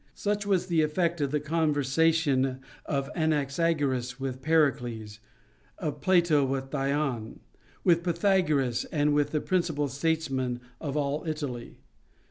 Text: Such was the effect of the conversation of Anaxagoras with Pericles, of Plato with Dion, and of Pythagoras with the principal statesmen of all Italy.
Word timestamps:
Such 0.15 0.47
was 0.47 0.65
the 0.65 0.81
effect 0.81 1.21
of 1.21 1.29
the 1.29 1.39
conversation 1.39 2.59
of 2.87 3.07
Anaxagoras 3.15 4.19
with 4.19 4.41
Pericles, 4.41 5.19
of 5.77 6.01
Plato 6.01 6.43
with 6.43 6.71
Dion, 6.71 7.39
and 7.85 7.91
of 7.93 8.01
Pythagoras 8.01 8.83
with 8.91 9.29
the 9.29 9.41
principal 9.41 9.87
statesmen 9.87 10.59
of 10.79 10.97
all 10.97 11.23
Italy. 11.27 11.81